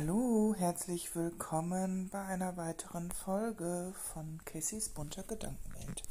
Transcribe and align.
Hallo, 0.00 0.54
herzlich 0.56 1.16
willkommen 1.16 2.08
bei 2.08 2.24
einer 2.24 2.56
weiteren 2.56 3.10
Folge 3.10 3.92
von 4.12 4.38
Casey's 4.44 4.90
bunter 4.90 5.24
Gedankenwelt. 5.24 6.04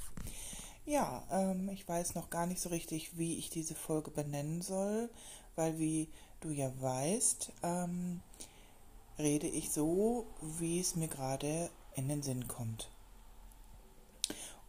Ja, 0.86 1.24
ähm, 1.32 1.70
ich 1.70 1.88
weiß 1.88 2.14
noch 2.14 2.30
gar 2.30 2.48
nicht 2.48 2.60
so 2.60 2.68
richtig, 2.68 3.18
wie 3.18 3.38
ich 3.38 3.50
diese 3.50 3.76
Folge 3.76 4.12
benennen 4.12 4.62
soll, 4.62 5.10
weil 5.56 5.80
wie 5.80 6.10
du 6.42 6.50
ja 6.50 6.70
weißt, 6.82 7.54
ähm, 7.64 8.20
rede 9.18 9.48
ich 9.48 9.72
so, 9.72 10.28
wie 10.42 10.82
es 10.82 10.98
mir 10.98 11.08
gerade 11.08 11.70
in 11.96 12.10
den 12.10 12.24
Sinn 12.24 12.46
kommt. 12.50 12.90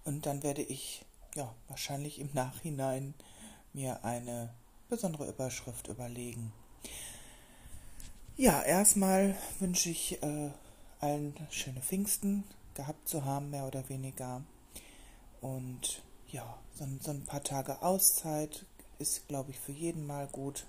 Und 0.05 0.27
dann 0.27 0.45
werde 0.45 0.63
ich 0.63 1.05
ja 1.35 1.53
wahrscheinlich 1.67 2.21
im 2.21 2.31
Nachhinein 2.35 3.15
mir 3.73 4.05
eine 4.05 4.55
besondere 4.89 5.29
Überschrift 5.29 5.89
überlegen. 5.89 6.53
Ja, 8.41 8.63
erstmal 8.63 9.37
wünsche 9.59 9.91
ich 9.91 10.23
äh, 10.23 10.51
allen 11.01 11.35
schöne 11.51 11.81
Pfingsten 11.81 12.45
gehabt 12.75 13.09
zu 13.09 13.25
haben, 13.25 13.51
mehr 13.51 13.67
oder 13.67 13.89
weniger. 13.89 14.45
Und 15.41 16.05
ja, 16.29 16.57
so, 16.73 16.87
so 17.01 17.11
ein 17.11 17.25
paar 17.25 17.43
Tage 17.43 17.83
Auszeit 17.83 18.65
ist, 19.01 19.27
glaube 19.27 19.51
ich, 19.51 19.59
für 19.59 19.73
jeden 19.73 20.07
mal 20.07 20.29
gut. 20.29 20.67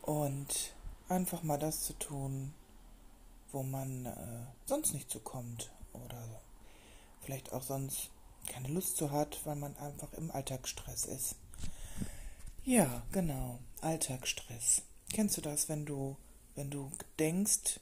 Und 0.00 0.72
einfach 1.10 1.42
mal 1.42 1.58
das 1.58 1.82
zu 1.82 1.92
tun, 1.92 2.54
wo 3.52 3.62
man 3.62 4.06
äh, 4.06 4.46
sonst 4.64 4.94
nicht 4.94 5.10
zukommt 5.10 5.70
oder 5.92 6.40
vielleicht 7.20 7.52
auch 7.52 7.62
sonst 7.62 8.08
keine 8.46 8.68
Lust 8.68 8.96
zu 8.96 9.10
hat, 9.10 9.38
weil 9.44 9.56
man 9.56 9.76
einfach 9.76 10.10
im 10.14 10.30
Alltagsstress 10.30 11.04
ist. 11.04 11.34
Ja, 12.64 13.02
genau, 13.12 13.58
Alltagsstress. 13.82 14.84
Kennst 15.12 15.36
du 15.36 15.40
das, 15.40 15.68
wenn 15.68 15.86
du, 15.86 16.16
wenn 16.54 16.70
du 16.70 16.90
denkst 17.18 17.80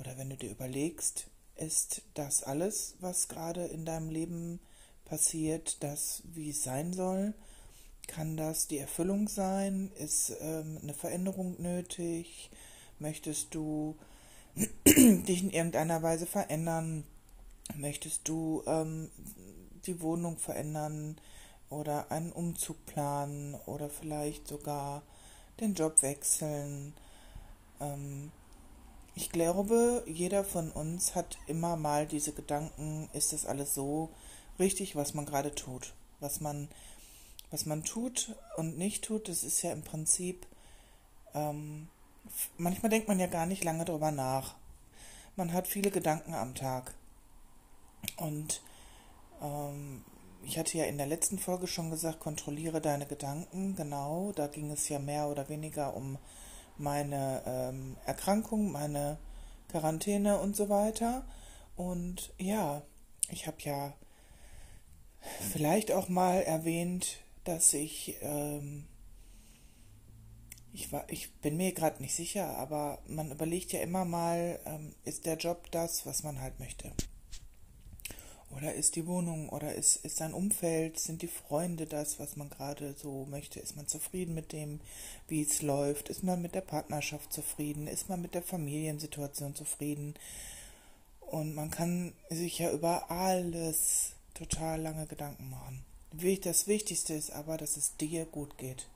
oder 0.00 0.16
wenn 0.16 0.30
du 0.30 0.36
dir 0.36 0.50
überlegst, 0.50 1.26
ist 1.56 2.02
das 2.14 2.42
alles, 2.42 2.94
was 3.00 3.28
gerade 3.28 3.66
in 3.66 3.84
deinem 3.84 4.08
Leben 4.08 4.58
passiert, 5.04 5.82
das, 5.82 6.22
wie 6.32 6.50
es 6.50 6.62
sein 6.62 6.94
soll? 6.94 7.34
Kann 8.06 8.36
das 8.36 8.68
die 8.68 8.78
Erfüllung 8.78 9.28
sein? 9.28 9.92
Ist 9.98 10.34
ähm, 10.40 10.78
eine 10.82 10.94
Veränderung 10.94 11.60
nötig? 11.60 12.50
Möchtest 12.98 13.54
du 13.54 13.96
dich 14.86 15.42
in 15.42 15.50
irgendeiner 15.50 16.02
Weise 16.02 16.26
verändern? 16.26 17.04
Möchtest 17.76 18.26
du 18.28 18.62
ähm, 18.66 19.10
die 19.86 20.00
Wohnung 20.00 20.38
verändern 20.38 21.20
oder 21.68 22.10
einen 22.10 22.32
Umzug 22.32 22.84
planen 22.86 23.54
oder 23.66 23.88
vielleicht 23.88 24.48
sogar 24.48 25.02
den 25.60 25.74
Job 25.74 26.02
wechseln. 26.02 26.94
Ähm, 27.80 28.30
ich 29.14 29.30
glaube, 29.30 30.02
jeder 30.06 30.44
von 30.44 30.70
uns 30.70 31.14
hat 31.14 31.38
immer 31.46 31.76
mal 31.76 32.06
diese 32.06 32.32
Gedanken, 32.32 33.10
ist 33.12 33.32
das 33.32 33.44
alles 33.44 33.74
so 33.74 34.10
richtig, 34.58 34.96
was 34.96 35.14
man 35.14 35.26
gerade 35.26 35.54
tut? 35.54 35.92
Was 36.20 36.40
man, 36.40 36.68
was 37.50 37.66
man 37.66 37.84
tut 37.84 38.34
und 38.56 38.78
nicht 38.78 39.04
tut, 39.04 39.28
das 39.28 39.42
ist 39.42 39.62
ja 39.62 39.72
im 39.72 39.82
Prinzip, 39.82 40.46
ähm, 41.34 41.88
manchmal 42.56 42.90
denkt 42.90 43.08
man 43.08 43.20
ja 43.20 43.26
gar 43.26 43.46
nicht 43.46 43.64
lange 43.64 43.84
darüber 43.84 44.10
nach. 44.10 44.54
Man 45.36 45.52
hat 45.52 45.66
viele 45.66 45.90
Gedanken 45.90 46.34
am 46.34 46.54
Tag. 46.54 46.94
Und 48.16 48.62
ähm, 49.40 50.04
ich 50.44 50.58
hatte 50.58 50.76
ja 50.78 50.84
in 50.84 50.98
der 50.98 51.06
letzten 51.06 51.38
Folge 51.38 51.66
schon 51.66 51.90
gesagt, 51.90 52.20
kontrolliere 52.20 52.80
deine 52.80 53.06
Gedanken. 53.06 53.76
Genau, 53.76 54.32
da 54.32 54.46
ging 54.46 54.70
es 54.70 54.88
ja 54.88 54.98
mehr 54.98 55.28
oder 55.28 55.48
weniger 55.48 55.94
um 55.96 56.18
meine 56.78 57.42
ähm, 57.46 57.96
Erkrankung, 58.04 58.72
meine 58.72 59.18
Quarantäne 59.68 60.38
und 60.38 60.56
so 60.56 60.68
weiter. 60.68 61.24
Und 61.76 62.32
ja, 62.38 62.82
ich 63.30 63.46
habe 63.46 63.56
ja 63.60 63.94
vielleicht 65.52 65.92
auch 65.92 66.08
mal 66.08 66.42
erwähnt, 66.42 67.18
dass 67.44 67.72
ich, 67.74 68.16
ähm, 68.20 68.86
ich, 70.72 70.92
war, 70.92 71.04
ich 71.08 71.32
bin 71.34 71.56
mir 71.56 71.72
gerade 71.72 72.02
nicht 72.02 72.14
sicher, 72.14 72.56
aber 72.58 72.98
man 73.06 73.30
überlegt 73.30 73.72
ja 73.72 73.80
immer 73.80 74.04
mal, 74.04 74.60
ähm, 74.64 74.94
ist 75.04 75.26
der 75.26 75.36
Job 75.36 75.70
das, 75.70 76.06
was 76.06 76.22
man 76.22 76.40
halt 76.40 76.58
möchte? 76.60 76.92
Oder 78.56 78.74
ist 78.74 78.96
die 78.96 79.06
Wohnung 79.06 79.48
oder 79.48 79.74
ist, 79.74 79.96
ist 80.04 80.16
sein 80.16 80.34
Umfeld, 80.34 80.98
sind 80.98 81.22
die 81.22 81.28
Freunde 81.28 81.86
das, 81.86 82.20
was 82.20 82.36
man 82.36 82.50
gerade 82.50 82.94
so 82.96 83.26
möchte? 83.30 83.60
Ist 83.60 83.76
man 83.76 83.88
zufrieden 83.88 84.34
mit 84.34 84.52
dem, 84.52 84.80
wie 85.26 85.42
es 85.42 85.62
läuft? 85.62 86.10
Ist 86.10 86.22
man 86.22 86.42
mit 86.42 86.54
der 86.54 86.60
Partnerschaft 86.60 87.32
zufrieden? 87.32 87.86
Ist 87.86 88.08
man 88.08 88.20
mit 88.20 88.34
der 88.34 88.42
Familiensituation 88.42 89.54
zufrieden? 89.54 90.14
Und 91.20 91.54
man 91.54 91.70
kann 91.70 92.12
sich 92.28 92.58
ja 92.58 92.70
über 92.72 93.10
alles 93.10 94.12
total 94.34 94.82
lange 94.82 95.06
Gedanken 95.06 95.48
machen. 95.48 95.84
Das 96.42 96.66
Wichtigste 96.66 97.14
ist 97.14 97.30
aber, 97.30 97.56
dass 97.56 97.78
es 97.78 97.96
dir 97.96 98.26
gut 98.26 98.58
geht. 98.58 98.86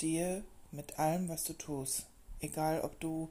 Dir 0.00 0.42
mit 0.72 0.98
allem, 0.98 1.28
was 1.28 1.44
du 1.44 1.52
tust. 1.52 2.06
Egal, 2.40 2.80
ob 2.80 2.98
du 2.98 3.28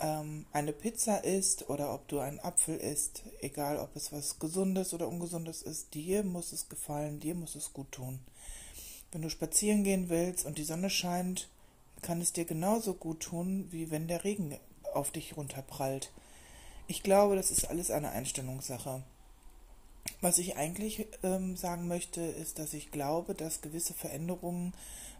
ähm, 0.00 0.46
eine 0.52 0.72
Pizza 0.72 1.24
isst 1.24 1.68
oder 1.68 1.94
ob 1.94 2.08
du 2.08 2.18
einen 2.20 2.40
Apfel 2.40 2.76
isst, 2.76 3.22
egal 3.40 3.78
ob 3.78 3.94
es 3.96 4.12
was 4.12 4.38
Gesundes 4.38 4.94
oder 4.94 5.08
Ungesundes 5.08 5.62
ist, 5.62 5.94
dir 5.94 6.22
muss 6.22 6.52
es 6.52 6.68
gefallen, 6.68 7.20
dir 7.20 7.34
muss 7.34 7.54
es 7.54 7.72
gut 7.72 7.92
tun. 7.92 8.20
Wenn 9.12 9.22
du 9.22 9.30
spazieren 9.30 9.84
gehen 9.84 10.08
willst 10.08 10.46
und 10.46 10.58
die 10.58 10.64
Sonne 10.64 10.90
scheint, 10.90 11.48
kann 12.02 12.20
es 12.20 12.32
dir 12.32 12.44
genauso 12.44 12.94
gut 12.94 13.20
tun, 13.20 13.68
wie 13.70 13.90
wenn 13.90 14.08
der 14.08 14.24
Regen 14.24 14.58
auf 14.94 15.10
dich 15.10 15.36
runterprallt. 15.36 16.10
Ich 16.86 17.02
glaube, 17.02 17.36
das 17.36 17.50
ist 17.50 17.68
alles 17.68 17.90
eine 17.90 18.10
Einstellungssache. 18.10 19.02
Was 20.20 20.38
ich 20.38 20.56
eigentlich 20.56 21.06
ähm, 21.22 21.56
sagen 21.56 21.88
möchte, 21.88 22.20
ist, 22.20 22.58
dass 22.58 22.74
ich 22.74 22.90
glaube, 22.90 23.34
dass 23.34 23.62
gewisse 23.62 23.94
Veränderungen 23.94 24.74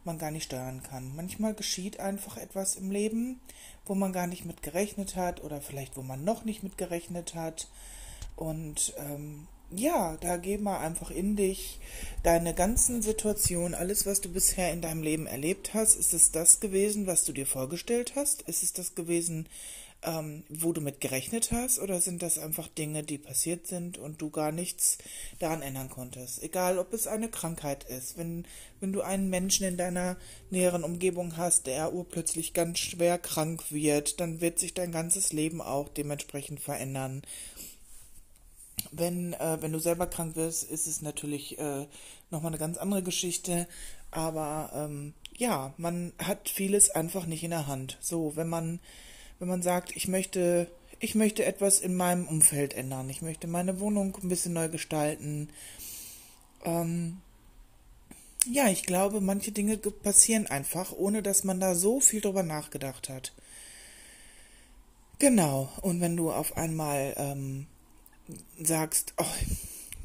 man 0.04 0.18
gar 0.18 0.30
nicht 0.30 0.44
steuern 0.44 0.82
kann. 0.82 1.14
Manchmal 1.16 1.54
geschieht 1.54 2.00
einfach 2.00 2.36
etwas 2.36 2.76
im 2.76 2.90
Leben, 2.90 3.40
wo 3.86 3.94
man 3.94 4.12
gar 4.12 4.26
nicht 4.26 4.44
mit 4.44 4.62
gerechnet 4.62 5.16
hat 5.16 5.42
oder 5.42 5.60
vielleicht 5.60 5.96
wo 5.96 6.02
man 6.02 6.24
noch 6.24 6.44
nicht 6.44 6.62
mit 6.62 6.78
gerechnet 6.78 7.34
hat. 7.34 7.68
Und 8.36 8.94
ähm, 8.98 9.46
ja, 9.70 10.16
da 10.20 10.36
geh 10.36 10.58
mal 10.58 10.78
einfach 10.80 11.10
in 11.10 11.36
dich, 11.36 11.78
deine 12.22 12.54
ganzen 12.54 13.02
Situationen, 13.02 13.74
alles, 13.74 14.04
was 14.04 14.20
du 14.20 14.30
bisher 14.30 14.72
in 14.72 14.82
deinem 14.82 15.02
Leben 15.02 15.26
erlebt 15.26 15.74
hast, 15.74 15.94
ist 15.94 16.12
es 16.12 16.32
das 16.32 16.60
gewesen, 16.60 17.06
was 17.06 17.24
du 17.24 17.32
dir 17.32 17.46
vorgestellt 17.46 18.14
hast? 18.16 18.42
Ist 18.42 18.62
es 18.62 18.72
das 18.72 18.94
gewesen, 18.94 19.46
ähm, 20.02 20.44
wo 20.48 20.72
du 20.72 20.80
mit 20.80 21.00
gerechnet 21.00 21.52
hast, 21.52 21.78
oder 21.78 22.00
sind 22.00 22.22
das 22.22 22.38
einfach 22.38 22.68
Dinge, 22.68 23.02
die 23.02 23.18
passiert 23.18 23.66
sind 23.66 23.98
und 23.98 24.20
du 24.22 24.30
gar 24.30 24.52
nichts 24.52 24.98
daran 25.38 25.62
ändern 25.62 25.90
konntest? 25.90 26.42
Egal, 26.42 26.78
ob 26.78 26.92
es 26.92 27.06
eine 27.06 27.28
Krankheit 27.28 27.84
ist, 27.84 28.16
wenn, 28.16 28.46
wenn 28.80 28.92
du 28.92 29.02
einen 29.02 29.28
Menschen 29.28 29.66
in 29.66 29.76
deiner 29.76 30.16
näheren 30.50 30.84
Umgebung 30.84 31.36
hast, 31.36 31.66
der 31.66 31.92
urplötzlich 31.92 32.54
ganz 32.54 32.78
schwer 32.78 33.18
krank 33.18 33.70
wird, 33.70 34.20
dann 34.20 34.40
wird 34.40 34.58
sich 34.58 34.74
dein 34.74 34.92
ganzes 34.92 35.32
Leben 35.32 35.60
auch 35.60 35.88
dementsprechend 35.88 36.60
verändern. 36.60 37.22
Wenn, 38.92 39.34
äh, 39.34 39.58
wenn 39.60 39.72
du 39.72 39.78
selber 39.78 40.06
krank 40.06 40.36
wirst, 40.36 40.64
ist 40.64 40.86
es 40.86 41.02
natürlich 41.02 41.58
äh, 41.58 41.86
nochmal 42.30 42.50
eine 42.50 42.58
ganz 42.58 42.78
andere 42.78 43.02
Geschichte. 43.02 43.68
Aber 44.10 44.70
ähm, 44.74 45.12
ja, 45.36 45.74
man 45.76 46.12
hat 46.18 46.48
vieles 46.48 46.90
einfach 46.90 47.26
nicht 47.26 47.44
in 47.44 47.50
der 47.50 47.66
Hand. 47.66 47.98
So, 48.00 48.36
wenn 48.36 48.48
man 48.48 48.80
wenn 49.40 49.48
man 49.48 49.62
sagt, 49.62 49.96
ich 49.96 50.06
möchte, 50.06 50.70
ich 51.00 51.16
möchte 51.16 51.44
etwas 51.44 51.80
in 51.80 51.96
meinem 51.96 52.28
Umfeld 52.28 52.74
ändern, 52.74 53.10
ich 53.10 53.22
möchte 53.22 53.48
meine 53.48 53.80
Wohnung 53.80 54.16
ein 54.22 54.28
bisschen 54.28 54.52
neu 54.52 54.68
gestalten. 54.68 55.48
Ähm, 56.64 57.16
ja, 58.46 58.68
ich 58.68 58.84
glaube, 58.84 59.20
manche 59.20 59.50
Dinge 59.50 59.76
passieren 59.76 60.46
einfach, 60.46 60.92
ohne 60.92 61.22
dass 61.22 61.42
man 61.42 61.58
da 61.58 61.74
so 61.74 62.00
viel 62.00 62.20
drüber 62.20 62.42
nachgedacht 62.42 63.08
hat. 63.08 63.32
Genau, 65.18 65.70
und 65.82 66.00
wenn 66.00 66.16
du 66.16 66.30
auf 66.30 66.56
einmal 66.56 67.14
ähm, 67.16 67.66
sagst, 68.62 69.14
oh, 69.18 69.24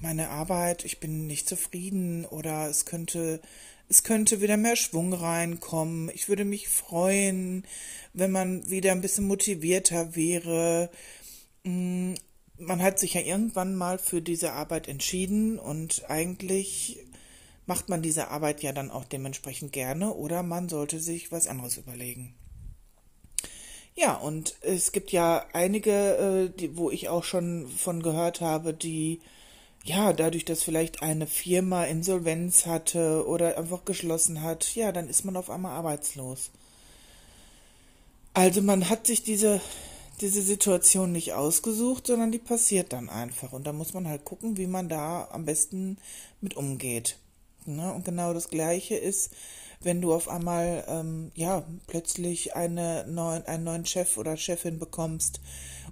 meine 0.02 0.30
Arbeit, 0.30 0.84
ich 0.84 1.00
bin 1.00 1.28
nicht 1.28 1.48
zufrieden 1.48 2.26
oder 2.26 2.68
es 2.68 2.86
könnte 2.86 3.42
es 3.90 4.04
könnte 4.04 4.42
wieder 4.42 4.58
mehr 4.58 4.76
Schwung 4.76 5.14
reinkommen. 5.14 6.10
Ich 6.14 6.28
würde 6.28 6.46
mich 6.46 6.68
freuen, 6.68 7.66
wenn 8.14 8.32
man 8.32 8.70
wieder 8.70 8.92
ein 8.92 9.02
bisschen 9.02 9.28
motivierter 9.28 10.16
wäre. 10.16 10.90
Mm, 11.64 12.14
man 12.58 12.82
hat 12.82 13.00
sich 13.00 13.14
ja 13.14 13.22
irgendwann 13.22 13.76
mal 13.76 13.98
für 13.98 14.22
diese 14.22 14.54
Arbeit 14.54 14.88
entschieden 14.88 15.60
und 15.60 16.10
eigentlich 16.10 17.00
macht 17.66 17.90
man 17.90 18.02
diese 18.02 18.30
Arbeit 18.30 18.64
ja 18.64 18.72
dann 18.72 18.92
auch 18.92 19.06
dementsprechend 19.06 19.74
gerne 19.74 20.14
oder 20.14 20.44
man 20.44 20.70
sollte 20.70 21.00
sich 21.00 21.32
was 21.32 21.48
anderes 21.48 21.78
überlegen. 21.78 22.36
Ja, 23.96 24.16
und 24.16 24.56
es 24.62 24.92
gibt 24.92 25.12
ja 25.12 25.46
einige, 25.54 26.52
äh, 26.58 26.70
wo 26.74 26.92
ich 26.92 27.08
auch 27.10 27.24
schon 27.24 27.68
von 27.70 28.04
gehört 28.04 28.42
habe, 28.42 28.74
die 28.74 29.22
ja, 29.86 30.14
dadurch, 30.14 30.46
dass 30.46 30.64
vielleicht 30.64 31.04
eine 31.04 31.28
Firma 31.28 31.84
Insolvenz 31.86 32.66
hatte 32.66 33.26
oder 33.28 33.58
einfach 33.58 33.86
geschlossen 33.86 34.42
hat, 34.42 34.76
ja, 34.76 34.92
dann 34.92 35.08
ist 35.08 35.26
man 35.26 35.38
auf 35.38 35.52
einmal 35.52 35.74
arbeitslos. 35.74 36.50
Also 38.34 38.64
man 38.64 38.90
hat 38.90 39.06
sich 39.06 39.22
diese, 39.22 39.62
diese 40.22 40.42
Situation 40.42 41.12
nicht 41.12 41.34
ausgesucht, 41.34 42.08
sondern 42.08 42.32
die 42.32 42.40
passiert 42.40 42.94
dann 42.94 43.10
einfach. 43.10 43.54
Und 43.54 43.68
da 43.68 43.74
muss 43.74 43.94
man 43.94 44.08
halt 44.08 44.26
gucken, 44.26 44.58
wie 44.58 44.66
man 44.66 44.90
da 44.90 45.30
am 45.32 45.46
besten 45.46 45.98
mit 46.42 46.58
umgeht. 46.58 47.18
Ne? 47.66 47.94
Und 47.94 48.06
genau 48.06 48.34
das 48.34 48.50
Gleiche 48.50 48.96
ist, 48.96 49.32
wenn 49.82 50.02
du 50.02 50.16
auf 50.16 50.30
einmal 50.30 50.84
ähm, 50.88 51.32
ja 51.36 51.64
plötzlich 51.86 52.56
eine 52.56 53.06
neuen, 53.08 53.46
einen 53.46 53.64
neuen 53.64 53.86
Chef 53.86 54.18
oder 54.18 54.36
Chefin 54.36 54.80
bekommst 54.80 55.40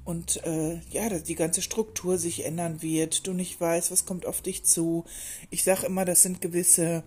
und 0.05 0.43
äh, 0.45 0.79
ja, 0.91 1.07
dass 1.09 1.23
die 1.23 1.35
ganze 1.35 1.61
Struktur 1.61 2.17
sich 2.17 2.45
ändern 2.45 2.81
wird, 2.81 3.25
du 3.25 3.33
nicht 3.33 3.59
weißt, 3.59 3.91
was 3.91 4.05
kommt 4.05 4.25
auf 4.25 4.41
dich 4.41 4.63
zu. 4.63 5.05
Ich 5.49 5.63
sage 5.63 5.85
immer, 5.85 6.03
das 6.03 6.23
sind 6.23 6.41
gewisse 6.41 7.03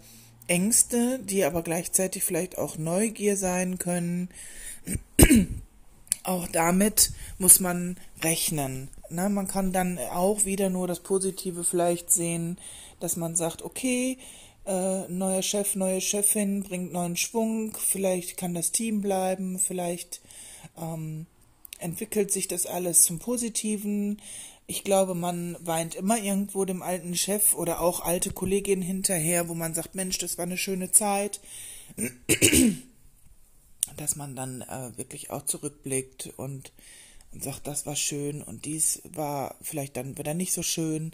Ängste, 0.46 1.18
die 1.18 1.44
aber 1.44 1.62
gleichzeitig 1.62 2.24
vielleicht 2.24 2.56
auch 2.56 2.78
Neugier 2.78 3.36
sein 3.36 3.78
können. 3.78 4.30
auch 6.22 6.48
damit 6.48 7.12
muss 7.38 7.60
man 7.60 7.96
rechnen. 8.22 8.88
Ne? 9.10 9.28
Man 9.28 9.46
kann 9.46 9.72
dann 9.72 9.98
auch 9.98 10.44
wieder 10.44 10.70
nur 10.70 10.88
das 10.88 11.00
Positive 11.00 11.64
vielleicht 11.64 12.10
sehen, 12.10 12.58
dass 13.00 13.16
man 13.16 13.36
sagt, 13.36 13.62
okay, 13.62 14.18
äh, 14.66 15.06
neuer 15.08 15.42
Chef, 15.42 15.76
neue 15.76 16.00
Chefin 16.00 16.62
bringt 16.62 16.92
neuen 16.92 17.16
Schwung, 17.16 17.76
vielleicht 17.78 18.36
kann 18.36 18.54
das 18.54 18.72
Team 18.72 19.00
bleiben, 19.00 19.58
vielleicht 19.58 20.20
ähm, 20.76 21.26
entwickelt 21.78 22.32
sich 22.32 22.48
das 22.48 22.66
alles 22.66 23.02
zum 23.02 23.18
Positiven. 23.18 24.20
Ich 24.66 24.84
glaube, 24.84 25.14
man 25.14 25.56
weint 25.60 25.94
immer 25.94 26.18
irgendwo 26.18 26.64
dem 26.64 26.82
alten 26.82 27.14
Chef 27.16 27.54
oder 27.54 27.80
auch 27.80 28.00
alte 28.00 28.32
Kolleginnen 28.32 28.82
hinterher, 28.82 29.48
wo 29.48 29.54
man 29.54 29.74
sagt, 29.74 29.94
Mensch, 29.94 30.18
das 30.18 30.38
war 30.38 30.44
eine 30.44 30.58
schöne 30.58 30.90
Zeit. 30.90 31.40
Dass 33.96 34.16
man 34.16 34.34
dann 34.34 34.62
äh, 34.62 34.96
wirklich 34.98 35.30
auch 35.30 35.44
zurückblickt 35.44 36.32
und, 36.36 36.72
und 37.32 37.44
sagt, 37.44 37.66
das 37.66 37.86
war 37.86 37.96
schön 37.96 38.42
und 38.42 38.64
dies 38.64 39.00
war 39.04 39.54
vielleicht 39.62 39.96
dann 39.96 40.18
wieder 40.18 40.34
nicht 40.34 40.52
so 40.52 40.62
schön. 40.62 41.12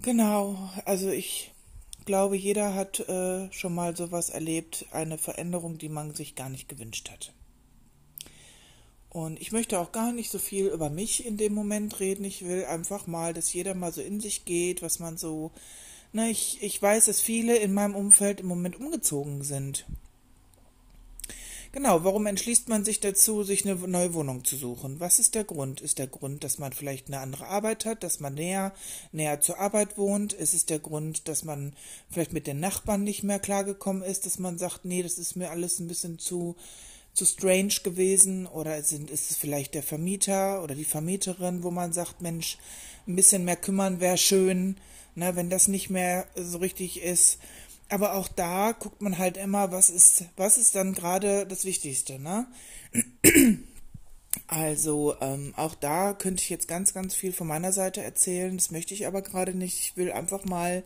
Genau, 0.00 0.70
also 0.84 1.10
ich 1.10 1.50
glaube, 2.08 2.36
jeder 2.36 2.74
hat 2.74 3.00
äh, 3.00 3.52
schon 3.52 3.74
mal 3.74 3.96
sowas 3.96 4.30
erlebt, 4.30 4.86
eine 4.92 5.18
Veränderung, 5.18 5.76
die 5.76 5.90
man 5.90 6.14
sich 6.14 6.36
gar 6.36 6.48
nicht 6.48 6.68
gewünscht 6.68 7.10
hat. 7.10 7.34
Und 9.18 9.40
ich 9.40 9.50
möchte 9.50 9.80
auch 9.80 9.90
gar 9.90 10.12
nicht 10.12 10.30
so 10.30 10.38
viel 10.38 10.66
über 10.66 10.90
mich 10.90 11.26
in 11.26 11.36
dem 11.36 11.52
Moment 11.52 11.98
reden. 11.98 12.22
Ich 12.22 12.46
will 12.46 12.64
einfach 12.66 13.08
mal, 13.08 13.34
dass 13.34 13.52
jeder 13.52 13.74
mal 13.74 13.92
so 13.92 14.00
in 14.00 14.20
sich 14.20 14.44
geht, 14.44 14.80
was 14.80 15.00
man 15.00 15.18
so. 15.18 15.50
Na, 16.12 16.28
ich, 16.30 16.62
ich 16.62 16.80
weiß, 16.80 17.06
dass 17.06 17.20
viele 17.20 17.56
in 17.56 17.74
meinem 17.74 17.96
Umfeld 17.96 18.38
im 18.38 18.46
Moment 18.46 18.76
umgezogen 18.76 19.42
sind. 19.42 19.86
Genau, 21.72 22.04
warum 22.04 22.26
entschließt 22.26 22.68
man 22.68 22.84
sich 22.84 23.00
dazu, 23.00 23.42
sich 23.42 23.68
eine 23.68 23.74
neue 23.88 24.14
Wohnung 24.14 24.44
zu 24.44 24.56
suchen? 24.56 25.00
Was 25.00 25.18
ist 25.18 25.34
der 25.34 25.44
Grund? 25.44 25.80
Ist 25.80 25.98
der 25.98 26.06
Grund, 26.06 26.44
dass 26.44 26.58
man 26.58 26.72
vielleicht 26.72 27.08
eine 27.08 27.18
andere 27.18 27.48
Arbeit 27.48 27.86
hat, 27.86 28.04
dass 28.04 28.20
man 28.20 28.34
näher, 28.34 28.72
näher 29.10 29.40
zur 29.40 29.58
Arbeit 29.58 29.98
wohnt? 29.98 30.32
Ist 30.32 30.54
es 30.54 30.64
der 30.64 30.78
Grund, 30.78 31.26
dass 31.26 31.42
man 31.42 31.74
vielleicht 32.08 32.32
mit 32.32 32.46
den 32.46 32.60
Nachbarn 32.60 33.02
nicht 33.02 33.24
mehr 33.24 33.40
klargekommen 33.40 34.04
ist, 34.04 34.26
dass 34.26 34.38
man 34.38 34.58
sagt, 34.58 34.84
nee, 34.84 35.02
das 35.02 35.18
ist 35.18 35.34
mir 35.34 35.50
alles 35.50 35.80
ein 35.80 35.88
bisschen 35.88 36.20
zu, 36.20 36.54
zu 37.18 37.26
strange 37.26 37.74
gewesen? 37.82 38.46
Oder 38.46 38.82
sind, 38.82 39.10
ist 39.10 39.30
es 39.30 39.36
vielleicht 39.36 39.74
der 39.74 39.82
Vermieter 39.82 40.62
oder 40.62 40.74
die 40.74 40.84
Vermieterin, 40.84 41.62
wo 41.62 41.70
man 41.70 41.92
sagt, 41.92 42.22
Mensch, 42.22 42.58
ein 43.06 43.16
bisschen 43.16 43.44
mehr 43.44 43.56
kümmern 43.56 44.00
wäre 44.00 44.18
schön, 44.18 44.76
ne, 45.14 45.34
wenn 45.36 45.50
das 45.50 45.68
nicht 45.68 45.90
mehr 45.90 46.26
so 46.36 46.58
richtig 46.58 47.02
ist 47.02 47.38
aber 47.88 48.14
auch 48.14 48.28
da 48.28 48.72
guckt 48.72 49.00
man 49.00 49.18
halt 49.18 49.36
immer, 49.36 49.72
was 49.72 49.90
ist, 49.90 50.24
was 50.36 50.58
ist 50.58 50.74
dann 50.74 50.94
gerade 50.94 51.46
das 51.46 51.64
Wichtigste, 51.64 52.18
ne? 52.18 52.46
Also 54.46 55.14
ähm, 55.20 55.54
auch 55.56 55.74
da 55.74 56.12
könnte 56.12 56.42
ich 56.42 56.50
jetzt 56.50 56.68
ganz, 56.68 56.94
ganz 56.94 57.14
viel 57.14 57.32
von 57.32 57.46
meiner 57.46 57.72
Seite 57.72 58.02
erzählen. 58.02 58.56
Das 58.56 58.70
möchte 58.70 58.94
ich 58.94 59.06
aber 59.06 59.22
gerade 59.22 59.54
nicht. 59.54 59.80
Ich 59.80 59.96
will 59.96 60.12
einfach 60.12 60.44
mal, 60.44 60.84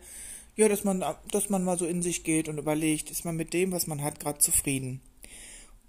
ja, 0.55 0.67
dass 0.69 0.83
man, 0.83 1.03
dass 1.31 1.49
man 1.49 1.63
mal 1.63 1.77
so 1.77 1.85
in 1.85 2.01
sich 2.01 2.23
geht 2.23 2.47
und 2.47 2.57
überlegt, 2.57 3.11
ist 3.11 3.25
man 3.25 3.35
mit 3.35 3.53
dem, 3.53 3.71
was 3.71 3.85
man 3.85 4.01
hat, 4.01 4.19
gerade 4.19 4.39
zufrieden. 4.39 5.01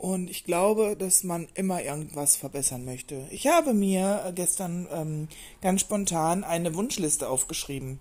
Und 0.05 0.29
ich 0.29 0.45
glaube, 0.45 0.97
dass 0.99 1.25
man 1.25 1.49
immer 1.55 1.83
irgendwas 1.83 2.37
verbessern 2.37 2.85
möchte. 2.85 3.27
Ich 3.31 3.47
habe 3.47 3.73
mir 3.73 4.35
gestern 4.35 4.87
ähm, 4.93 5.29
ganz 5.63 5.81
spontan 5.81 6.45
eine 6.45 6.75
Wunschliste 6.75 7.27
aufgeschrieben. 7.27 8.01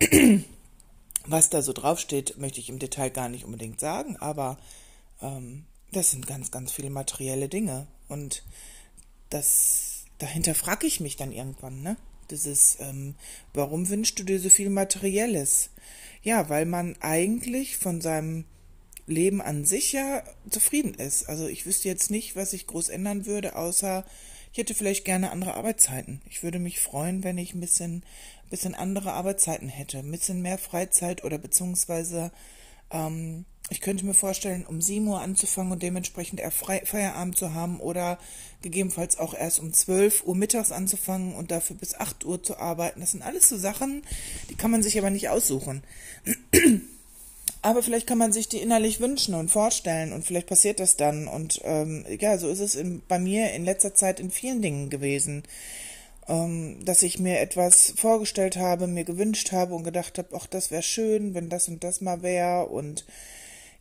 Was 1.26 1.48
da 1.48 1.62
so 1.62 1.72
draufsteht, 1.72 2.38
möchte 2.38 2.58
ich 2.58 2.70
im 2.70 2.80
Detail 2.80 3.10
gar 3.10 3.28
nicht 3.28 3.44
unbedingt 3.44 3.78
sagen, 3.78 4.16
aber 4.16 4.58
ähm, 5.20 5.64
das 5.92 6.10
sind 6.10 6.26
ganz, 6.26 6.50
ganz 6.50 6.72
viele 6.72 6.90
materielle 6.90 7.48
Dinge. 7.48 7.86
Und 8.08 8.42
das 9.30 10.06
dahinter 10.18 10.56
frage 10.56 10.88
ich 10.88 10.98
mich 10.98 11.14
dann 11.14 11.30
irgendwann, 11.30 11.82
ne? 11.82 11.96
Dieses, 12.32 12.78
ähm, 12.80 13.14
warum 13.54 13.88
wünschst 13.88 14.18
du 14.18 14.24
dir 14.24 14.40
so 14.40 14.48
viel 14.48 14.70
Materielles? 14.70 15.70
Ja, 16.24 16.48
weil 16.48 16.66
man 16.66 16.96
eigentlich 17.00 17.76
von 17.76 18.00
seinem 18.00 18.44
Leben 19.06 19.42
an 19.42 19.64
sich 19.64 19.92
ja 19.92 20.22
zufrieden 20.50 20.94
ist. 20.94 21.28
Also 21.28 21.46
ich 21.46 21.66
wüsste 21.66 21.88
jetzt 21.88 22.10
nicht, 22.10 22.36
was 22.36 22.52
ich 22.52 22.66
groß 22.66 22.88
ändern 22.88 23.26
würde, 23.26 23.56
außer 23.56 24.04
ich 24.52 24.58
hätte 24.58 24.74
vielleicht 24.74 25.04
gerne 25.04 25.30
andere 25.30 25.54
Arbeitszeiten. 25.54 26.20
Ich 26.28 26.42
würde 26.42 26.58
mich 26.58 26.80
freuen, 26.80 27.24
wenn 27.24 27.38
ich 27.38 27.54
ein 27.54 27.60
bisschen 27.60 28.02
bisschen 28.52 28.74
andere 28.74 29.14
Arbeitszeiten 29.14 29.68
hätte, 29.68 29.98
ein 29.98 30.10
bisschen 30.10 30.42
mehr 30.42 30.58
Freizeit 30.58 31.24
oder 31.24 31.38
beziehungsweise 31.38 32.30
ähm, 32.90 33.46
ich 33.70 33.80
könnte 33.80 34.04
mir 34.04 34.12
vorstellen, 34.12 34.66
um 34.66 34.82
7 34.82 35.08
Uhr 35.08 35.22
anzufangen 35.22 35.72
und 35.72 35.82
dementsprechend 35.82 36.38
eher 36.38 36.50
Fre 36.50 36.82
Feierabend 36.84 37.38
zu 37.38 37.54
haben 37.54 37.80
oder 37.80 38.18
gegebenenfalls 38.60 39.18
auch 39.18 39.32
erst 39.32 39.58
um 39.58 39.72
12 39.72 40.24
Uhr 40.24 40.36
mittags 40.36 40.70
anzufangen 40.70 41.34
und 41.34 41.50
dafür 41.50 41.76
bis 41.76 41.94
8 41.94 42.26
Uhr 42.26 42.42
zu 42.42 42.58
arbeiten. 42.58 43.00
Das 43.00 43.12
sind 43.12 43.22
alles 43.22 43.48
so 43.48 43.56
Sachen, 43.56 44.02
die 44.50 44.54
kann 44.54 44.70
man 44.70 44.82
sich 44.82 44.98
aber 44.98 45.08
nicht 45.08 45.30
aussuchen. 45.30 45.82
Aber 47.62 47.82
vielleicht 47.82 48.06
kann 48.06 48.18
man 48.18 48.32
sich 48.32 48.48
die 48.48 48.58
innerlich 48.58 49.00
wünschen 49.00 49.34
und 49.34 49.50
vorstellen 49.50 50.12
und 50.12 50.24
vielleicht 50.24 50.48
passiert 50.48 50.80
das 50.80 50.96
dann. 50.96 51.28
Und 51.28 51.60
ähm, 51.64 52.04
ja, 52.20 52.36
so 52.38 52.48
ist 52.48 52.60
es 52.60 52.74
in, 52.74 53.02
bei 53.06 53.18
mir 53.18 53.52
in 53.52 53.64
letzter 53.64 53.94
Zeit 53.94 54.20
in 54.20 54.30
vielen 54.30 54.60
Dingen 54.60 54.90
gewesen 54.90 55.44
ähm, 56.28 56.84
dass 56.84 57.02
ich 57.02 57.18
mir 57.18 57.40
etwas 57.40 57.94
vorgestellt 57.96 58.56
habe, 58.56 58.86
mir 58.86 59.04
gewünscht 59.04 59.52
habe 59.52 59.74
und 59.74 59.84
gedacht 59.84 60.18
habe, 60.18 60.28
ach, 60.36 60.46
das 60.46 60.70
wäre 60.70 60.82
schön, 60.82 61.34
wenn 61.34 61.48
das 61.48 61.68
und 61.68 61.82
das 61.82 62.00
mal 62.00 62.22
wäre. 62.22 62.66
Und 62.66 63.04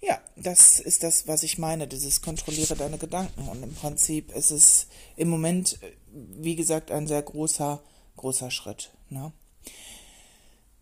ja, 0.01 0.19
das 0.36 0.80
ist 0.80 1.04
das, 1.04 1.27
was 1.27 1.44
ich 1.44 1.57
meine, 1.57 1.88
dieses 1.88 2.22
kontrolliere 2.22 2.75
deine 2.75 2.98
Gedanken. 2.98 3.48
Und 3.48 3.63
im 3.63 3.74
Prinzip 3.75 4.36
ist 4.36 4.51
es 4.51 4.88
im 5.15 5.29
Moment, 5.29 5.79
wie 6.12 6.56
gesagt, 6.56 6.91
ein 6.91 7.08
sehr 7.08 7.22
großer, 7.22 7.82
großer 8.17 8.50
Schritt. 8.50 8.91
Ne? 9.10 9.32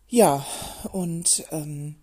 Ja, 0.08 0.46
und 0.92 1.44
ähm, 1.52 1.96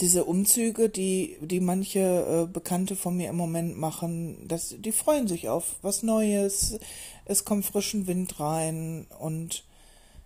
diese 0.00 0.24
Umzüge, 0.24 0.88
die, 0.88 1.36
die 1.40 1.60
manche 1.60 2.00
äh, 2.00 2.52
Bekannte 2.52 2.96
von 2.96 3.16
mir 3.16 3.28
im 3.30 3.36
Moment 3.36 3.76
machen, 3.78 4.46
das, 4.48 4.74
die 4.78 4.92
freuen 4.92 5.28
sich 5.28 5.48
auf 5.48 5.76
was 5.82 6.02
Neues, 6.02 6.78
es 7.24 7.44
kommt 7.44 7.66
frischen 7.66 8.06
Wind 8.06 8.40
rein 8.40 9.06
und 9.18 9.64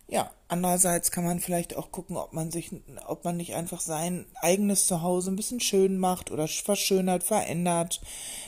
ja, 0.06 0.30
andererseits 0.48 1.10
kann 1.10 1.24
man 1.24 1.40
vielleicht 1.40 1.76
auch 1.76 1.90
gucken, 1.90 2.16
ob 2.16 2.34
man 2.34 2.50
sich, 2.50 2.70
ob 3.06 3.24
man 3.24 3.38
nicht 3.38 3.54
einfach 3.54 3.80
sein 3.80 4.26
eigenes 4.42 4.86
Zuhause 4.86 5.30
ein 5.30 5.36
bisschen 5.36 5.60
schön 5.60 5.98
macht 5.98 6.30
oder 6.30 6.46
verschönert, 6.46 7.24
verändert. 7.24 8.02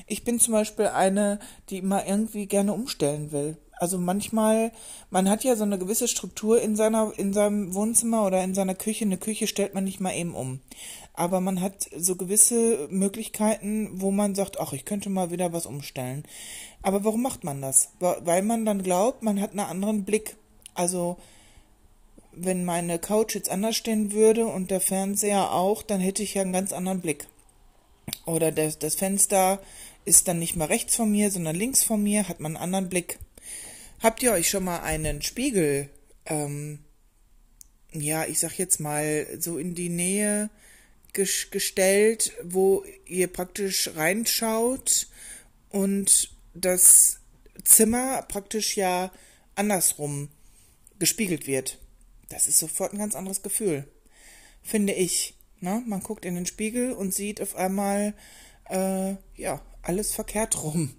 Ich 0.07 0.23
bin 0.23 0.39
zum 0.39 0.53
Beispiel 0.53 0.89
eine, 0.89 1.39
die 1.71 1.79
immer 1.79 2.07
irgendwie 2.07 2.47
gerne 2.47 2.75
umstellen 2.75 3.33
will. 3.33 3.57
Also 3.79 3.99
manchmal, 3.99 4.73
man 5.11 5.29
hat 5.29 5.45
ja 5.45 5.55
so 5.55 5.65
eine 5.65 5.79
gewisse 5.79 6.09
Struktur 6.09 6.61
in 6.61 6.77
seiner, 6.77 7.13
in 7.17 7.33
seinem 7.33 7.75
Wohnzimmer 7.75 8.27
oder 8.27 8.43
in 8.43 8.55
seiner 8.55 8.75
Küche. 8.75 9.05
Eine 9.05 9.19
Küche 9.19 9.47
stellt 9.47 9.75
man 9.75 9.85
nicht 9.85 10.01
mal 10.01 10.15
eben 10.15 10.35
um 10.35 10.61
aber 11.17 11.41
man 11.41 11.63
hat 11.63 11.89
so 11.97 12.15
gewisse 12.15 12.89
Möglichkeiten, 12.91 13.91
wo 13.95 14.11
man 14.11 14.35
sagt, 14.35 14.61
ach, 14.61 14.75
ich 14.75 14.85
könnte 14.85 15.09
mal 15.09 15.31
wieder 15.31 15.53
was 15.53 15.65
umstellen. 15.65 16.25
Aber 16.83 17.05
warum 17.05 17.23
macht 17.23 17.43
man 17.43 17.63
das? 17.63 17.89
Weil 18.01 18.43
man 18.43 18.67
dann 18.67 18.83
glaubt, 18.83 19.23
man 19.23 19.41
hat 19.41 19.53
einen 19.53 19.61
anderen 19.61 20.05
Blick. 20.05 20.37
Also, 20.75 21.17
wenn 22.33 22.67
meine 22.67 22.99
Couch 22.99 23.35
jetzt 23.35 23.49
anders 23.49 23.77
stehen 23.77 24.13
würde 24.13 24.47
und 24.47 24.71
der 24.71 24.83
Fernseher 24.83 25.53
auch, 25.53 25.83
dann 25.83 26.01
hätte 26.01 26.23
ich 26.23 26.35
ja 26.35 26.43
einen 26.43 26.53
ganz 26.53 26.75
anderen 26.75 27.01
Blick. 27.01 27.27
Oder 28.27 28.53
das, 28.53 28.79
das 28.79 28.95
Fenster 28.95 29.59
ist 30.05 30.29
dann 30.29 30.39
nicht 30.39 30.55
mehr 30.55 30.69
rechts 30.69 30.97
von 30.97 31.11
mir, 31.11 31.31
sondern 31.31 31.57
links 31.57 31.83
von 31.83 32.03
mir, 32.03 32.29
hat 32.29 32.41
man 32.41 32.57
einen 32.57 32.63
anderen 32.63 32.91
Blick. 32.91 33.19
Habt 34.03 34.23
ihr 34.23 34.33
euch 34.33 34.51
schon 34.51 34.65
mal 34.65 34.81
einen 34.81 35.23
Spiegel, 35.23 35.89
ähm, 36.27 36.81
ja, 37.93 38.27
ich 38.27 38.39
sag 38.39 38.59
jetzt 38.59 38.81
mal, 38.81 39.27
so 39.41 39.57
in 39.57 39.75
die 39.75 39.89
Nähe 39.89 40.51
gestellt, 41.13 42.33
wo 42.43 42.85
ihr 43.07 43.29
praktisch 43.29 43.91
reinschaut 43.95 45.07
und 45.71 46.31
das 46.55 47.21
Zimmer 47.65 48.23
praktisch 48.23 48.77
ja 48.77 49.11
andersrum 49.55 50.29
gespiegelt 50.99 51.47
wird. 51.47 51.79
Das 52.29 52.47
ist 52.47 52.59
sofort 52.59 52.93
ein 52.93 52.99
ganz 52.99 53.15
anderes 53.15 53.43
Gefühl, 53.43 53.87
finde 54.63 54.93
ich. 54.93 55.35
Ne? 55.61 55.83
Man 55.87 56.01
guckt 56.01 56.25
in 56.25 56.35
den 56.35 56.47
Spiegel 56.47 56.93
und 56.93 57.15
sieht 57.15 57.41
auf 57.41 57.57
einmal 57.57 58.15
äh, 58.69 59.15
ja 59.37 59.63
alles 59.83 60.13
verkehrt 60.13 60.63
rum. 60.63 60.95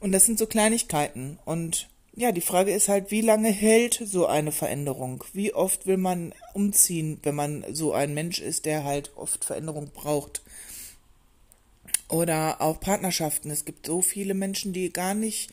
Und 0.00 0.12
das 0.12 0.26
sind 0.26 0.38
so 0.38 0.46
Kleinigkeiten. 0.46 1.38
Und 1.44 1.88
ja, 2.14 2.30
die 2.30 2.42
Frage 2.42 2.72
ist 2.74 2.88
halt, 2.88 3.10
wie 3.10 3.22
lange 3.22 3.48
hält 3.48 4.00
so 4.04 4.26
eine 4.26 4.52
Veränderung? 4.52 5.24
Wie 5.32 5.54
oft 5.54 5.86
will 5.86 5.96
man 5.96 6.34
umziehen, 6.52 7.18
wenn 7.22 7.34
man 7.34 7.64
so 7.72 7.92
ein 7.94 8.12
Mensch 8.12 8.38
ist, 8.40 8.66
der 8.66 8.84
halt 8.84 9.12
oft 9.16 9.44
Veränderung 9.44 9.90
braucht? 9.94 10.42
Oder 12.08 12.60
auch 12.60 12.78
Partnerschaften. 12.80 13.50
Es 13.50 13.64
gibt 13.64 13.86
so 13.86 14.02
viele 14.02 14.34
Menschen, 14.34 14.74
die 14.74 14.92
gar 14.92 15.14
nicht, 15.14 15.50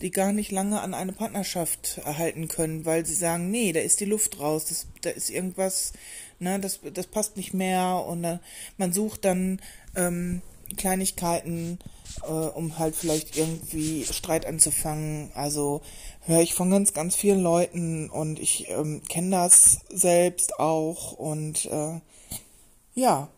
die 0.00 0.10
gar 0.10 0.32
nicht 0.32 0.50
lange 0.50 0.80
an 0.80 0.94
eine 0.94 1.12
Partnerschaft 1.12 1.98
erhalten 2.02 2.48
können, 2.48 2.86
weil 2.86 3.04
sie 3.04 3.14
sagen, 3.14 3.50
nee, 3.50 3.72
da 3.72 3.80
ist 3.80 4.00
die 4.00 4.06
Luft 4.06 4.40
raus, 4.40 4.64
das, 4.64 4.86
da 5.02 5.10
ist 5.10 5.28
irgendwas, 5.28 5.92
ne, 6.38 6.58
das, 6.58 6.80
das 6.94 7.08
passt 7.08 7.36
nicht 7.36 7.52
mehr 7.52 8.02
und 8.06 8.24
äh, 8.24 8.38
man 8.78 8.94
sucht 8.94 9.26
dann 9.26 9.60
ähm, 9.94 10.40
Kleinigkeiten, 10.76 11.78
äh, 12.22 12.30
um 12.30 12.78
halt 12.78 12.94
vielleicht 12.94 13.36
irgendwie 13.36 14.04
Streit 14.04 14.46
anzufangen. 14.46 15.30
Also 15.34 15.80
höre 16.26 16.40
ich 16.40 16.54
von 16.54 16.70
ganz, 16.70 16.92
ganz 16.92 17.16
vielen 17.16 17.42
Leuten 17.42 18.10
und 18.10 18.38
ich 18.38 18.68
ähm, 18.68 19.02
kenne 19.08 19.30
das 19.30 19.80
selbst 19.88 20.58
auch 20.58 21.12
und 21.12 21.66
äh, 21.66 22.00
ja, 22.94 23.28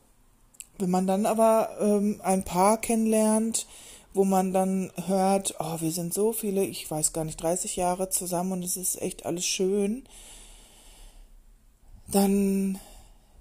wenn 0.78 0.90
man 0.90 1.06
dann 1.06 1.26
aber 1.26 1.76
ähm, 1.80 2.20
ein 2.24 2.44
Paar 2.44 2.80
kennenlernt, 2.80 3.66
wo 4.14 4.24
man 4.24 4.52
dann 4.52 4.90
hört, 5.06 5.54
oh, 5.58 5.80
wir 5.80 5.90
sind 5.90 6.12
so 6.12 6.32
viele, 6.32 6.64
ich 6.64 6.90
weiß 6.90 7.12
gar 7.12 7.24
nicht, 7.24 7.40
30 7.40 7.76
Jahre 7.76 8.10
zusammen 8.10 8.52
und 8.52 8.64
es 8.64 8.76
ist 8.76 9.00
echt 9.00 9.24
alles 9.24 9.46
schön, 9.46 10.04
dann 12.08 12.78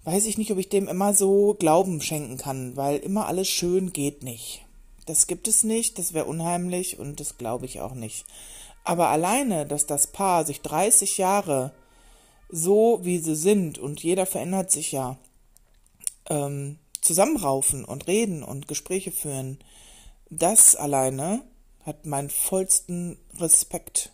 weiß 0.03 0.25
ich 0.25 0.37
nicht, 0.37 0.51
ob 0.51 0.57
ich 0.57 0.69
dem 0.69 0.87
immer 0.87 1.13
so 1.13 1.55
Glauben 1.55 2.01
schenken 2.01 2.37
kann, 2.37 2.75
weil 2.75 2.97
immer 2.97 3.27
alles 3.27 3.47
schön 3.47 3.93
geht 3.93 4.23
nicht. 4.23 4.65
Das 5.05 5.27
gibt 5.27 5.47
es 5.47 5.63
nicht, 5.63 5.97
das 5.97 6.13
wäre 6.13 6.25
unheimlich 6.25 6.99
und 6.99 7.19
das 7.19 7.37
glaube 7.37 7.65
ich 7.65 7.81
auch 7.81 7.93
nicht. 7.93 8.25
Aber 8.83 9.09
alleine, 9.09 9.65
dass 9.65 9.85
das 9.85 10.07
Paar 10.07 10.45
sich 10.45 10.61
30 10.61 11.17
Jahre 11.17 11.71
so 12.49 12.99
wie 13.03 13.19
sie 13.19 13.35
sind 13.35 13.77
und 13.79 14.03
jeder 14.03 14.25
verändert 14.25 14.71
sich 14.71 14.91
ja, 14.91 15.17
ähm, 16.29 16.77
zusammenraufen 16.99 17.85
und 17.85 18.07
reden 18.07 18.43
und 18.43 18.67
Gespräche 18.67 19.11
führen, 19.11 19.59
das 20.29 20.75
alleine 20.75 21.41
hat 21.85 22.05
meinen 22.05 22.29
vollsten 22.29 23.17
Respekt, 23.39 24.11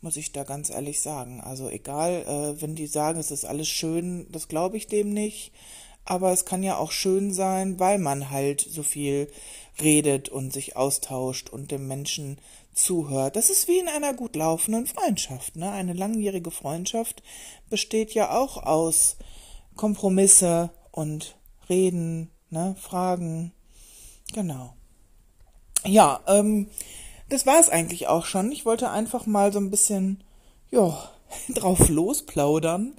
muss 0.00 0.16
ich 0.16 0.32
da 0.32 0.44
ganz 0.44 0.70
ehrlich 0.70 1.00
sagen. 1.00 1.40
Also 1.40 1.68
egal, 1.68 2.24
äh, 2.26 2.60
wenn 2.60 2.74
die 2.74 2.86
sagen, 2.86 3.18
es 3.18 3.30
ist 3.30 3.44
alles 3.44 3.68
schön, 3.68 4.26
das 4.30 4.48
glaube 4.48 4.76
ich 4.76 4.86
dem 4.86 5.12
nicht. 5.12 5.52
Aber 6.04 6.32
es 6.32 6.44
kann 6.44 6.62
ja 6.62 6.76
auch 6.76 6.92
schön 6.92 7.32
sein, 7.32 7.78
weil 7.78 7.98
man 7.98 8.30
halt 8.30 8.60
so 8.60 8.82
viel 8.82 9.30
redet 9.80 10.28
und 10.28 10.52
sich 10.52 10.76
austauscht 10.76 11.50
und 11.50 11.70
dem 11.70 11.86
Menschen 11.86 12.38
zuhört. 12.72 13.36
Das 13.36 13.50
ist 13.50 13.68
wie 13.68 13.78
in 13.78 13.88
einer 13.88 14.14
gut 14.14 14.36
laufenden 14.36 14.86
Freundschaft. 14.86 15.56
Ne? 15.56 15.70
Eine 15.70 15.92
langjährige 15.92 16.50
Freundschaft 16.50 17.22
besteht 17.68 18.12
ja 18.12 18.36
auch 18.36 18.56
aus 18.56 19.16
Kompromisse 19.76 20.70
und 20.90 21.36
reden, 21.68 22.30
ne, 22.50 22.76
fragen. 22.78 23.52
Genau. 24.32 24.74
Ja, 25.84 26.20
ähm, 26.26 26.68
das 27.30 27.46
war 27.46 27.58
es 27.58 27.68
eigentlich 27.68 28.08
auch 28.08 28.26
schon. 28.26 28.52
Ich 28.52 28.66
wollte 28.66 28.90
einfach 28.90 29.26
mal 29.26 29.52
so 29.52 29.58
ein 29.58 29.70
bisschen, 29.70 30.22
ja, 30.70 31.10
drauf 31.48 31.88
losplaudern 31.88 32.94